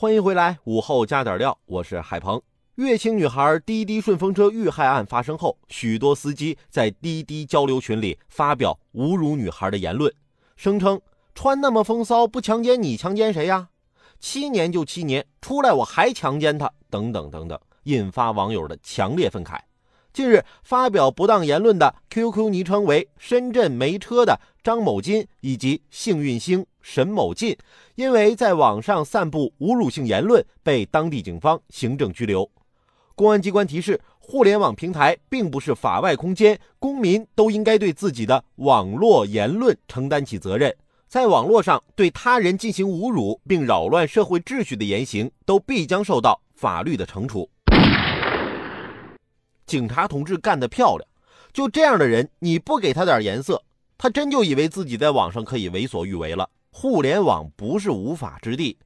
[0.00, 2.40] 欢迎回来，午后加点料，我是海鹏。
[2.76, 10.10] 乐清女孩滴滴顺风车遇害案发生后，许多司机在滴滴交流群里发表侮辱女孩的言论，
[10.56, 10.98] 声称
[11.34, 13.68] 穿那么风骚不强奸你强奸谁呀？
[14.18, 19.58] 七年就七年，出来我还强奸她，等等等等，引发网友的强烈愤慨。
[20.14, 27.56] 近日，发表不当言论的 QQ 昵称为“深圳没车”的张某金以及幸运星沈某进，
[27.94, 32.50] 因为在网上散布侮辱性言论，被当地警方行政拘留。
[33.14, 40.74] 公安机关提示：互联网平台并不是法外空间，公民都应该对自己的网络言论承担起责任。
[41.06, 47.50] 在网络上对他人进行侮辱并扰乱社会秩序的言行，都必将受到法律的惩处。
[49.66, 51.06] 警察同志干得漂亮！
[51.52, 53.60] 就这样的人，你不给他点颜色，
[53.98, 56.48] 他真就以为自己在网上可以为所欲为了。
[56.72, 58.78] 互联网不是无法之地，